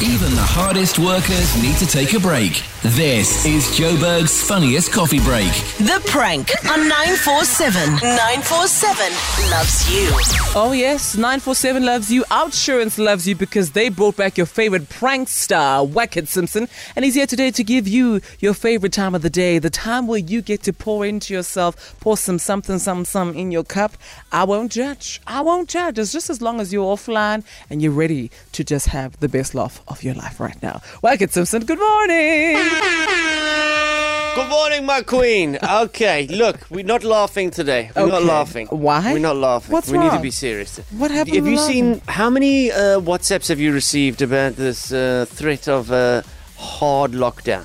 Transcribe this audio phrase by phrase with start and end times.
[0.00, 2.62] Even the hardest workers need to take a break.
[2.82, 5.50] This is Joburg's funniest coffee break.
[5.78, 7.94] The prank on 947.
[8.06, 10.08] 947 loves you.
[10.54, 12.22] Oh, yes, 947 loves you.
[12.30, 16.68] Outsurance loves you because they brought back your favorite prank star, Whackhead Simpson.
[16.94, 20.06] And he's here today to give you your favorite time of the day, the time
[20.06, 23.94] where you get to pour into yourself, pour some something, some, some in your cup.
[24.30, 25.20] I won't judge.
[25.26, 25.98] I won't judge.
[25.98, 29.56] It's just as long as you're offline and you're ready to just have the best
[29.56, 30.80] laugh of your life right now.
[31.02, 32.56] Whackhead Simpson, good morning.
[34.34, 35.58] Good morning, my queen.
[35.62, 37.90] Okay, look, we're not laughing today.
[37.96, 38.68] We're not laughing.
[38.68, 39.12] Why?
[39.12, 39.72] We're not laughing.
[39.72, 40.78] What's we need to be serious.
[40.96, 41.94] What happened Have you laughing?
[41.94, 46.22] seen how many uh, WhatsApps have you received about this uh, threat of uh,
[46.56, 47.64] hard lockdown?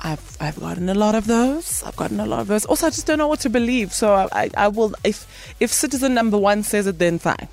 [0.00, 1.82] I've I've gotten a lot of those.
[1.84, 2.64] I've gotten a lot of those.
[2.64, 3.92] Also, I just don't know what to believe.
[3.92, 5.26] So I, I, I will if
[5.60, 7.48] if citizen number one says it, then fine.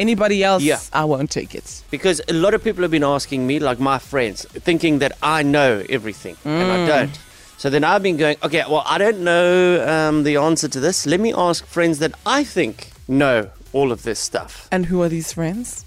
[0.00, 0.80] Anybody else, Yeah.
[0.92, 1.82] I won't take it.
[1.90, 5.42] Because a lot of people have been asking me, like my friends, thinking that I
[5.42, 6.74] know everything, and Mm.
[6.76, 7.18] I don't.
[7.58, 11.04] So then I've been going, okay, well, I don't know um, the answer to this.
[11.06, 12.74] Let me ask friends that I think
[13.06, 14.66] know all of this stuff.
[14.72, 15.84] And who are these friends?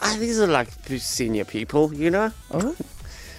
[0.00, 2.30] Ah, these are like senior people, you know?
[2.52, 2.74] Oh,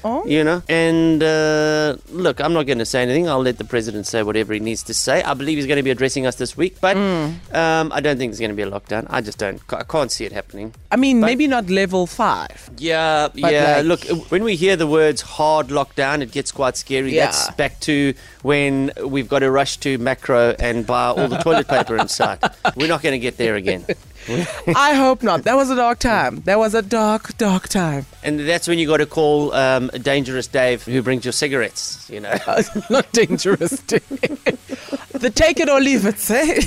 [0.04, 0.26] oh.
[0.26, 0.62] you know.
[0.70, 3.28] And uh, look, I'm not going to say anything.
[3.30, 5.22] I'll let the president say whatever he needs to say.
[5.24, 7.54] I believe he's going to be addressing us this week, but Mm.
[7.56, 9.06] um, I don't think there's going to be a lockdown.
[9.10, 9.62] I just don't.
[9.74, 10.74] I can't see it happening.
[10.92, 12.70] I mean, But- maybe not level five.
[12.78, 13.82] Yeah, yeah.
[13.84, 17.16] like- Look, when we hear the words hard lockdown, it gets quite scary.
[17.16, 17.26] Yeah.
[17.26, 21.68] That's back to when we've got to rush to Makro and buy all the toilet
[21.68, 22.40] paper inside.
[22.76, 23.86] We're not going to get there again.
[24.76, 25.44] I hope not.
[25.44, 26.42] That was a dark time.
[26.42, 28.06] That was a dark, dark time.
[28.24, 32.10] And that's when you got to call um, Dangerous Dave, who brings your cigarettes.
[32.10, 32.38] You know.
[32.90, 33.72] not dangerous.
[33.82, 36.60] the take it or leave it, say.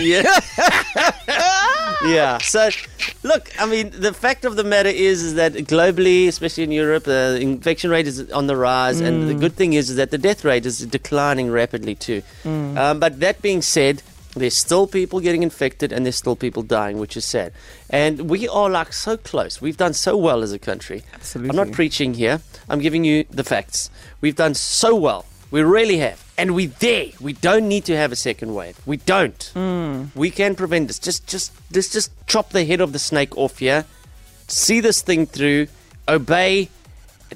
[0.00, 0.28] yeah.
[2.04, 2.38] yeah.
[2.38, 2.68] So,
[3.22, 7.04] look, I mean, the fact of the matter is, is that globally, especially in Europe,
[7.04, 10.18] the infection rate is on the rise, and the good thing is, is that the
[10.18, 12.22] death rate is declining rapidly too.
[12.44, 14.02] Um, but that being said,
[14.40, 17.52] there's still people getting infected, and there's still people dying, which is sad.
[17.88, 19.60] And we are like so close.
[19.60, 21.04] We've done so well as a country.
[21.14, 21.50] Absolutely.
[21.50, 22.40] I'm not preaching here.
[22.68, 23.90] I'm giving you the facts.
[24.20, 25.24] We've done so well.
[25.50, 26.24] We really have.
[26.36, 27.06] And we're there.
[27.20, 28.78] We don't need to have a second wave.
[28.84, 29.42] We don't.
[29.54, 30.06] Hmm.
[30.14, 30.98] We can prevent this.
[30.98, 33.84] Just just let's just chop the head of the snake off here.
[34.48, 35.68] See this thing through,
[36.08, 36.68] obey,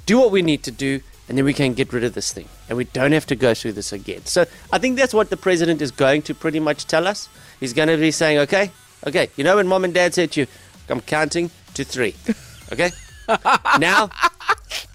[0.07, 2.49] do what we need to do, and then we can get rid of this thing.
[2.71, 4.25] And we don't have to go through this again.
[4.27, 7.29] So I think that's what the president is going to pretty much tell us.
[7.59, 8.71] He's going to be saying, okay,
[9.07, 10.47] okay, you know when mom and dad said to you,
[10.89, 12.15] I'm counting to three.
[12.73, 12.93] Okay?
[13.81, 14.11] now,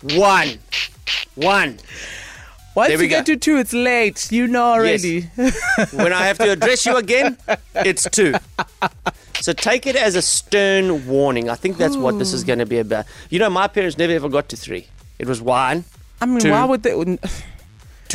[0.01, 0.59] one.
[1.35, 1.77] One.
[2.73, 4.31] Once There we you get to two, it's late.
[4.31, 5.29] You know already.
[5.35, 5.93] Yes.
[5.93, 7.37] When I have to address you again,
[7.75, 8.33] it's two.
[9.41, 11.49] So take it as a stern warning.
[11.49, 12.47] I think that's what this is hmm.
[12.47, 13.07] going to be about.
[13.29, 14.87] You know, my parents never ever got to three.
[15.19, 15.83] It was one,
[16.21, 16.51] I mean, Two.
[16.51, 17.17] why would they?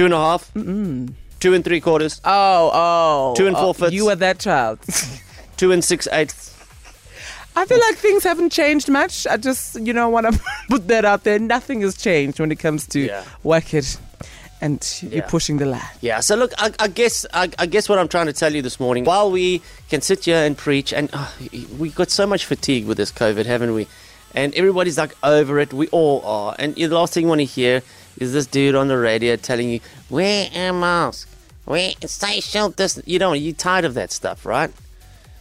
[0.01, 3.35] Two and a half, two and three quarters, Oh, oh.
[3.37, 3.93] Two and oh, four fifths.
[3.93, 4.79] You were that child.
[5.59, 6.57] two and six eighths.
[7.55, 9.27] I feel like things haven't changed much.
[9.27, 10.41] I just, you know, want to
[10.71, 11.39] put that out there.
[11.39, 13.25] Nothing has changed when it comes to Yeah.
[13.43, 13.99] work it
[14.63, 15.27] and you're Yeah.
[15.29, 15.83] pushing the line.
[16.01, 16.21] Yeah.
[16.21, 18.81] So look, I, I guess I, I guess what I'm trying to tell you this
[18.81, 21.29] morning, while we can sit here and preach, and uh,
[21.79, 23.87] we got so much fatigue with this COVID, haven't we?
[24.35, 25.75] And everybody's like over it.
[25.75, 26.55] We all are.
[26.59, 27.83] And the last thing you want to hear
[28.21, 31.29] is this dude on the radio telling you, "Wear a mask,
[31.67, 33.41] wear social distance." You don't.
[33.41, 34.71] You're tired of that stuff, right?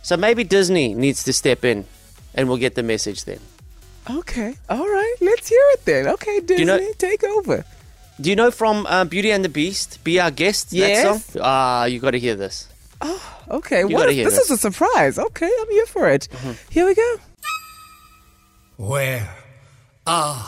[0.02, 1.86] So maybe Disney needs to step in,
[2.34, 3.40] and we'll get the message then.
[4.10, 4.56] Okay.
[4.70, 5.16] All right.
[5.22, 6.08] Let's hear it then.
[6.08, 7.66] Okay, Disney, you know- take over.
[8.20, 10.74] Do you know from uh, Beauty and the Beast, "Be Our Guest"?
[10.74, 11.04] Yes.
[11.04, 11.42] That song.
[11.44, 12.68] Ah, you got to hear this.
[13.02, 13.80] Oh, okay.
[13.82, 14.46] You What hear this this.
[14.48, 14.54] Mm-hmm.
[14.54, 15.20] is a surprise.
[15.20, 16.28] Okay, I'm here for it.
[16.70, 17.16] Here we go.
[18.78, 19.30] Wear
[20.08, 20.44] a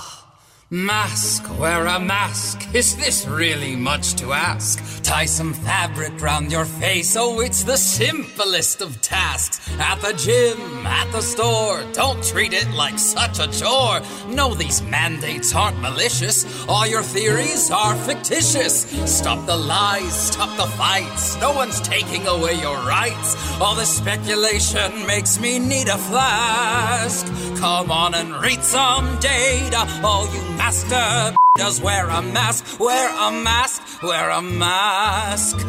[0.71, 2.73] mask, wear a mask.
[2.73, 4.81] Is this really much to ask?
[5.03, 7.17] Tie some fabric round your face.
[7.17, 9.59] Oh, it's the simplest of tasks.
[9.78, 13.99] At the gym, at the store, don't treat it like such a chore.
[14.29, 16.66] No, these mandates aren't malicious.
[16.69, 18.84] All your theories are fictitious.
[19.05, 21.37] Stop the lies, stop the fights.
[21.41, 23.35] No one's taking away your rights.
[23.59, 27.28] All this speculation makes me need a flask.
[27.61, 29.87] Come on and read some data.
[30.03, 35.59] All you master does wear a mask, wear a mask, wear a mask.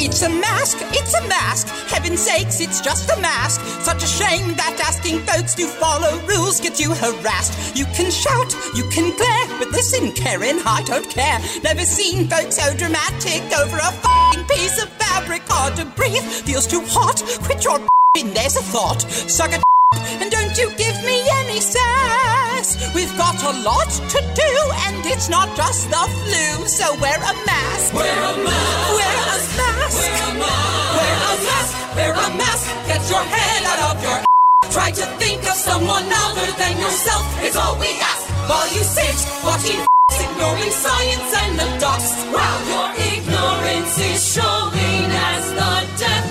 [0.00, 1.68] It's a mask, it's a mask.
[1.92, 3.60] Heaven's sakes, it's just a mask.
[3.82, 7.76] Such a shame that asking folks to follow rules gets you harassed.
[7.76, 11.38] You can shout, you can glare, but listen, Karen, I don't care.
[11.62, 15.42] Never seen folks so dramatic over a fing piece of fabric.
[15.48, 17.22] Hard to breathe, feels too hot.
[17.44, 17.78] Quit your
[18.14, 19.02] there's a thought.
[19.02, 19.71] Suck a
[20.20, 22.76] and don't you give me any sass.
[22.94, 24.52] We've got a lot to do,
[24.86, 26.66] and it's not just the flu.
[26.66, 27.94] So wear a mask.
[27.94, 28.92] Wear a mask.
[28.98, 29.98] Wear a mask.
[29.98, 30.96] Wear a mask.
[30.96, 31.72] Wear a mask.
[31.96, 32.64] Wear a mask.
[32.88, 34.18] Get your head out of your
[34.76, 37.24] Try to think of someone other than yourself.
[37.44, 38.24] It's all we ask.
[38.48, 39.80] While you sit watching
[40.24, 42.10] ignoring science and the docs.
[42.32, 46.21] Wow, your ignorance is showing as the death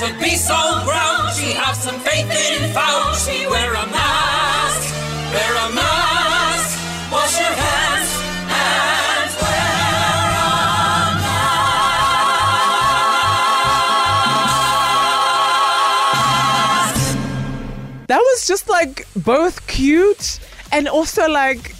[0.00, 1.52] to be so grouchy.
[1.52, 3.46] Have some faith in Fauci.
[3.50, 4.94] Wear a mask.
[5.30, 6.78] Wear a mask.
[7.12, 8.08] Wash your hands
[8.48, 11.60] and wear a mask.
[18.06, 20.40] That was just like both cute
[20.72, 21.74] and also like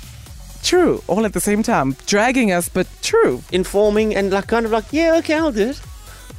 [0.63, 1.97] true all at the same time.
[2.05, 3.43] Dragging us, but true.
[3.51, 5.81] Informing and like kind of like, yeah, okay, I'll do it.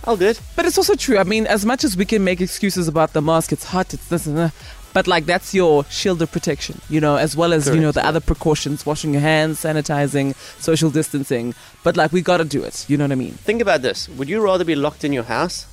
[0.06, 0.42] I'll do it.
[0.56, 1.18] But it's also true.
[1.18, 4.08] I mean, as much as we can make excuses about the mask, it's hot, it's
[4.08, 4.54] this and that.
[4.94, 8.02] But like that's your shield of protection, you know, as well as you know the
[8.02, 8.10] yeah.
[8.10, 11.54] other precautions, washing your hands, sanitizing, social distancing.
[11.84, 12.90] But like we got to do it.
[12.90, 13.32] You know what I mean?
[13.32, 14.10] Think about this.
[14.10, 15.66] Would you rather be locked in your house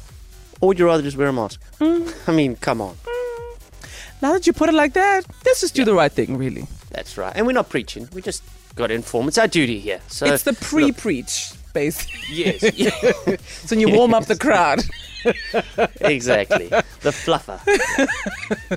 [0.61, 1.61] or would you rather just wear a mask?
[1.81, 2.15] Mm.
[2.29, 2.95] I mean, come on.
[2.95, 3.19] Mm.
[4.23, 6.67] Now that you put it like that, let's just do the right thing, really.
[6.91, 7.33] That's right.
[7.35, 8.09] And we're not preaching.
[8.13, 8.43] We just
[8.75, 9.29] got to inform.
[9.29, 10.01] It's our duty here.
[10.09, 12.21] So it's the pre-preach, basically.
[12.31, 14.83] yes, yeah, So you warm up the crowd.
[16.01, 16.69] exactly.
[16.69, 17.59] The fluffer.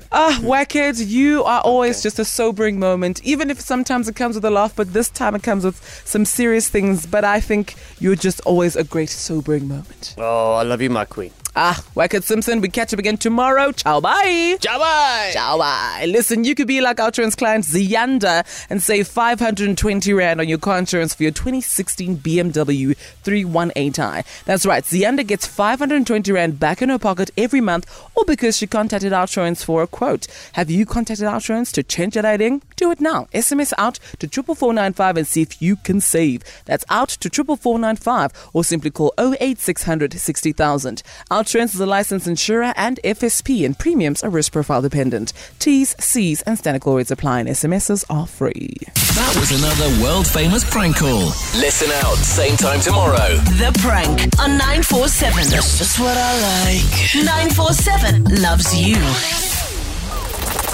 [0.12, 4.44] Ah, Whackhead, you are always just a sobering moment, even if sometimes it comes with
[4.46, 7.06] a laugh, but this time it comes with some serious things.
[7.06, 10.16] But I think you're just always a great sobering moment.
[10.18, 11.32] Oh, I love you, my queen.
[11.53, 13.74] Ah, Whackhead Simpson, we catch up again tomorrow.
[13.74, 14.56] Ciao, bye.
[14.62, 15.31] Ciao, bye.
[15.33, 16.06] Ciao, bye.
[16.07, 20.77] Listen, you could be like Outsurance client Zianda and save 520 Rand on your car
[20.80, 22.95] insurance for your 2016 BMW
[23.25, 24.24] 318i.
[24.45, 28.65] That's right, Zianda gets 520 Rand back in her pocket every month, all because she
[28.65, 30.27] contacted Outsurance for a quote.
[30.53, 32.62] Have you contacted Outsurance to change your lighting?
[32.77, 33.27] Do it now.
[33.33, 36.44] SMS out to 44495 and see if you can save.
[36.63, 41.03] That's out to 44495 or simply call 08600 60000.
[41.30, 45.34] Our insurance is a licensed insurer and FSP and premiums are risk profile dependent.
[45.60, 48.76] T's, C's and standard call rates apply and SMSs are free.
[49.16, 51.26] That was another world famous prank call.
[51.60, 53.36] Listen out, same time tomorrow.
[53.58, 55.50] The prank on 947.
[55.50, 56.32] That's just what I
[56.64, 57.26] like.
[57.26, 59.50] 947 loves you.